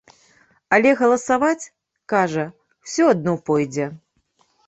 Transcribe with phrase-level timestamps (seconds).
[0.75, 1.67] Але галасаваць,
[2.15, 2.45] кажа,
[2.87, 3.85] усё адно пойдзе.